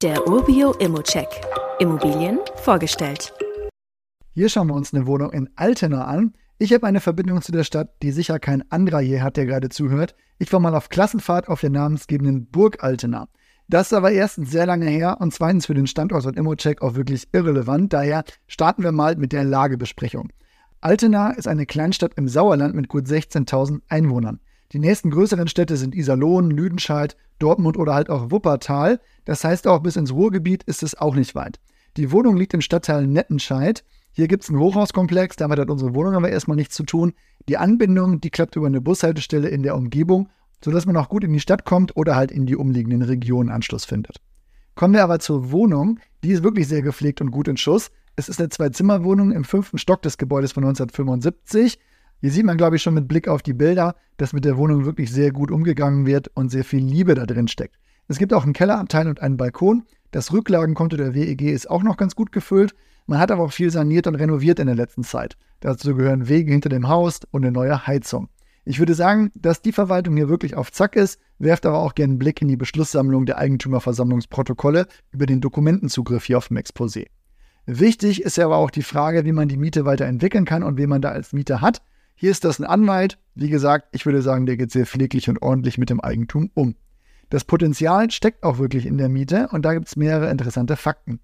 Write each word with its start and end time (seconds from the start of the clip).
Der 0.00 0.28
Urbio 0.28 0.74
Immocheck. 0.74 1.26
Immobilien 1.80 2.38
vorgestellt. 2.54 3.32
Hier 4.32 4.48
schauen 4.48 4.68
wir 4.68 4.74
uns 4.74 4.94
eine 4.94 5.08
Wohnung 5.08 5.32
in 5.32 5.50
Altena 5.56 6.04
an. 6.04 6.34
Ich 6.56 6.72
habe 6.72 6.86
eine 6.86 7.00
Verbindung 7.00 7.42
zu 7.42 7.50
der 7.50 7.64
Stadt, 7.64 8.00
die 8.00 8.12
sicher 8.12 8.38
kein 8.38 8.62
anderer 8.70 9.00
hier 9.00 9.24
hat, 9.24 9.36
der 9.36 9.46
gerade 9.46 9.70
zuhört. 9.70 10.14
Ich 10.38 10.52
war 10.52 10.60
mal 10.60 10.76
auf 10.76 10.88
Klassenfahrt 10.88 11.48
auf 11.48 11.62
der 11.62 11.70
namensgebenden 11.70 12.46
Burg 12.46 12.80
Altena. 12.80 13.26
Das 13.66 13.88
ist 13.88 13.92
aber 13.92 14.12
erstens 14.12 14.52
sehr 14.52 14.66
lange 14.66 14.86
her 14.86 15.16
und 15.18 15.34
zweitens 15.34 15.66
für 15.66 15.74
den 15.74 15.88
Standort 15.88 16.26
und 16.26 16.36
Immocheck 16.36 16.80
auch 16.80 16.94
wirklich 16.94 17.26
irrelevant. 17.32 17.92
Daher 17.92 18.22
starten 18.46 18.84
wir 18.84 18.92
mal 18.92 19.16
mit 19.16 19.32
der 19.32 19.42
Lagebesprechung. 19.42 20.28
Altena 20.80 21.32
ist 21.32 21.48
eine 21.48 21.66
Kleinstadt 21.66 22.12
im 22.14 22.28
Sauerland 22.28 22.76
mit 22.76 22.86
gut 22.88 23.06
16.000 23.06 23.80
Einwohnern. 23.88 24.38
Die 24.72 24.78
nächsten 24.78 25.10
größeren 25.10 25.48
Städte 25.48 25.78
sind 25.78 25.94
Iserlohn, 25.94 26.50
Lüdenscheid, 26.50 27.16
Dortmund 27.38 27.78
oder 27.78 27.94
halt 27.94 28.10
auch 28.10 28.30
Wuppertal. 28.30 29.00
Das 29.24 29.42
heißt, 29.42 29.66
auch 29.66 29.80
bis 29.80 29.96
ins 29.96 30.12
Ruhrgebiet 30.12 30.62
ist 30.64 30.82
es 30.82 30.94
auch 30.94 31.14
nicht 31.14 31.34
weit. 31.34 31.58
Die 31.96 32.12
Wohnung 32.12 32.36
liegt 32.36 32.52
im 32.52 32.60
Stadtteil 32.60 33.06
Nettenscheid. 33.06 33.82
Hier 34.12 34.28
gibt 34.28 34.42
es 34.42 34.50
einen 34.50 34.58
Hochhauskomplex, 34.58 35.36
damit 35.36 35.58
hat 35.58 35.70
unsere 35.70 35.94
Wohnung 35.94 36.14
aber 36.14 36.28
erstmal 36.28 36.56
nichts 36.56 36.74
zu 36.74 36.82
tun. 36.82 37.14
Die 37.48 37.56
Anbindung, 37.56 38.20
die 38.20 38.30
klappt 38.30 38.56
über 38.56 38.66
eine 38.66 38.80
Bushaltestelle 38.82 39.48
in 39.48 39.62
der 39.62 39.74
Umgebung, 39.74 40.28
sodass 40.62 40.84
man 40.84 40.96
auch 40.96 41.08
gut 41.08 41.24
in 41.24 41.32
die 41.32 41.40
Stadt 41.40 41.64
kommt 41.64 41.96
oder 41.96 42.14
halt 42.14 42.30
in 42.30 42.44
die 42.44 42.56
umliegenden 42.56 43.02
Regionen 43.02 43.48
Anschluss 43.48 43.86
findet. 43.86 44.16
Kommen 44.74 44.94
wir 44.94 45.02
aber 45.02 45.18
zur 45.18 45.50
Wohnung. 45.50 45.98
Die 46.22 46.30
ist 46.30 46.42
wirklich 46.42 46.68
sehr 46.68 46.82
gepflegt 46.82 47.20
und 47.20 47.30
gut 47.30 47.48
in 47.48 47.56
Schuss. 47.56 47.90
Es 48.16 48.28
ist 48.28 48.38
eine 48.38 48.48
Zwei-Zimmer-Wohnung 48.48 49.32
im 49.32 49.44
fünften 49.44 49.78
Stock 49.78 50.02
des 50.02 50.18
Gebäudes 50.18 50.52
von 50.52 50.64
1975. 50.64 51.78
Hier 52.20 52.32
sieht 52.32 52.44
man, 52.44 52.56
glaube 52.56 52.76
ich, 52.76 52.82
schon 52.82 52.94
mit 52.94 53.06
Blick 53.06 53.28
auf 53.28 53.42
die 53.42 53.52
Bilder, 53.52 53.94
dass 54.16 54.32
mit 54.32 54.44
der 54.44 54.56
Wohnung 54.56 54.84
wirklich 54.84 55.12
sehr 55.12 55.30
gut 55.30 55.50
umgegangen 55.52 56.04
wird 56.04 56.28
und 56.34 56.50
sehr 56.50 56.64
viel 56.64 56.84
Liebe 56.84 57.14
da 57.14 57.26
drin 57.26 57.46
steckt. 57.46 57.76
Es 58.08 58.18
gibt 58.18 58.32
auch 58.32 58.42
einen 58.42 58.54
Kellerabteil 58.54 59.06
und 59.06 59.20
einen 59.20 59.36
Balkon. 59.36 59.84
Das 60.10 60.32
Rücklagenkonto 60.32 60.96
der 60.96 61.14
WEG 61.14 61.42
ist 61.42 61.70
auch 61.70 61.82
noch 61.82 61.96
ganz 61.96 62.16
gut 62.16 62.32
gefüllt. 62.32 62.74
Man 63.06 63.20
hat 63.20 63.30
aber 63.30 63.44
auch 63.44 63.52
viel 63.52 63.70
saniert 63.70 64.06
und 64.06 64.16
renoviert 64.16 64.58
in 64.58 64.66
der 64.66 64.74
letzten 64.74 65.04
Zeit. 65.04 65.36
Dazu 65.60 65.94
gehören 65.94 66.28
Wege 66.28 66.50
hinter 66.50 66.70
dem 66.70 66.88
Haus 66.88 67.20
und 67.30 67.44
eine 67.44 67.52
neue 67.52 67.86
Heizung. 67.86 68.28
Ich 68.64 68.78
würde 68.78 68.94
sagen, 68.94 69.30
dass 69.34 69.62
die 69.62 69.72
Verwaltung 69.72 70.16
hier 70.16 70.28
wirklich 70.28 70.56
auf 70.56 70.72
Zack 70.72 70.96
ist, 70.96 71.20
werft 71.38 71.64
aber 71.64 71.78
auch 71.78 71.94
gerne 71.94 72.12
einen 72.12 72.18
Blick 72.18 72.42
in 72.42 72.48
die 72.48 72.56
Beschlusssammlung 72.56 73.26
der 73.26 73.38
Eigentümerversammlungsprotokolle 73.38 74.86
über 75.10 75.26
den 75.26 75.40
Dokumentenzugriff 75.40 76.24
hier 76.24 76.36
auf 76.36 76.48
dem 76.48 76.58
Exposé. 76.58 77.06
Wichtig 77.64 78.22
ist 78.22 78.36
ja 78.36 78.46
aber 78.46 78.56
auch 78.56 78.70
die 78.70 78.82
Frage, 78.82 79.24
wie 79.24 79.32
man 79.32 79.48
die 79.48 79.56
Miete 79.56 79.84
weiterentwickeln 79.84 80.44
kann 80.44 80.62
und 80.62 80.76
wen 80.78 80.88
man 80.88 81.00
da 81.00 81.10
als 81.10 81.32
Mieter 81.32 81.60
hat. 81.60 81.80
Hier 82.20 82.32
ist 82.32 82.44
das 82.44 82.58
ein 82.58 82.64
Anwalt. 82.64 83.16
Wie 83.36 83.48
gesagt, 83.48 83.90
ich 83.92 84.04
würde 84.04 84.22
sagen, 84.22 84.44
der 84.44 84.56
geht 84.56 84.72
sehr 84.72 84.86
pfleglich 84.86 85.28
und 85.28 85.40
ordentlich 85.40 85.78
mit 85.78 85.88
dem 85.88 86.00
Eigentum 86.00 86.50
um. 86.52 86.74
Das 87.30 87.44
Potenzial 87.44 88.10
steckt 88.10 88.42
auch 88.42 88.58
wirklich 88.58 88.86
in 88.86 88.98
der 88.98 89.08
Miete 89.08 89.48
und 89.52 89.64
da 89.64 89.72
gibt 89.72 89.86
es 89.86 89.94
mehrere 89.94 90.28
interessante 90.28 90.74
Fakten. 90.74 91.20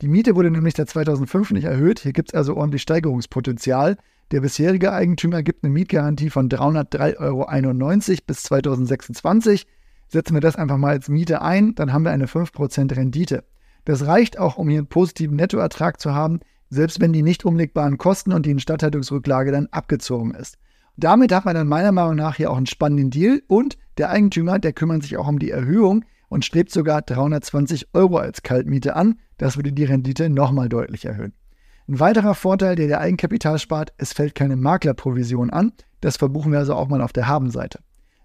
Die 0.00 0.08
Miete 0.08 0.36
wurde 0.36 0.50
nämlich 0.50 0.74
seit 0.74 0.88
2005 0.88 1.50
nicht 1.50 1.64
erhöht. 1.64 2.00
Hier 2.00 2.14
gibt 2.14 2.30
es 2.30 2.34
also 2.34 2.56
ordentlich 2.56 2.80
Steigerungspotenzial. 2.80 3.98
Der 4.30 4.40
bisherige 4.40 4.90
Eigentümer 4.90 5.42
gibt 5.42 5.64
eine 5.64 5.72
Mietgarantie 5.74 6.30
von 6.30 6.48
303,91 6.48 7.18
Euro 7.18 8.16
bis 8.26 8.42
2026. 8.44 9.66
Setzen 10.06 10.32
wir 10.32 10.40
das 10.40 10.56
einfach 10.56 10.78
mal 10.78 10.92
als 10.92 11.10
Miete 11.10 11.42
ein, 11.42 11.74
dann 11.74 11.92
haben 11.92 12.04
wir 12.04 12.12
eine 12.12 12.24
5% 12.24 12.96
Rendite. 12.96 13.44
Das 13.84 14.06
reicht 14.06 14.38
auch, 14.38 14.56
um 14.56 14.70
hier 14.70 14.78
einen 14.78 14.86
positiven 14.86 15.36
Nettoertrag 15.36 16.00
zu 16.00 16.14
haben, 16.14 16.40
selbst 16.70 17.00
wenn 17.00 17.12
die 17.12 17.22
nicht 17.22 17.44
umlegbaren 17.44 17.98
Kosten 17.98 18.32
und 18.32 18.46
die 18.46 18.50
Instandhaltungsrücklage 18.50 19.52
dann 19.52 19.68
abgezogen 19.70 20.34
ist. 20.34 20.58
Damit 20.96 21.32
hat 21.32 21.44
man 21.44 21.54
dann 21.54 21.68
meiner 21.68 21.92
Meinung 21.92 22.16
nach 22.16 22.36
hier 22.36 22.50
auch 22.50 22.56
einen 22.56 22.66
spannenden 22.66 23.10
Deal 23.10 23.42
und 23.46 23.78
der 23.98 24.10
Eigentümer, 24.10 24.58
der 24.58 24.72
kümmert 24.72 25.02
sich 25.02 25.16
auch 25.16 25.28
um 25.28 25.38
die 25.38 25.50
Erhöhung 25.50 26.04
und 26.28 26.44
strebt 26.44 26.70
sogar 26.70 27.02
320 27.02 27.94
Euro 27.94 28.18
als 28.18 28.42
Kaltmiete 28.42 28.96
an. 28.96 29.18
Das 29.38 29.56
würde 29.56 29.72
die 29.72 29.84
Rendite 29.84 30.28
nochmal 30.28 30.68
deutlich 30.68 31.04
erhöhen. 31.04 31.34
Ein 31.88 32.00
weiterer 32.00 32.34
Vorteil, 32.34 32.76
der 32.76 32.88
der 32.88 33.00
Eigenkapital 33.00 33.58
spart, 33.58 33.92
es 33.96 34.12
fällt 34.12 34.34
keine 34.34 34.56
Maklerprovision 34.56 35.50
an. 35.50 35.72
Das 36.00 36.16
verbuchen 36.16 36.52
wir 36.52 36.58
also 36.58 36.74
auch 36.74 36.88
mal 36.88 37.00
auf 37.00 37.12
der 37.12 37.28
Habenseite. 37.28 37.78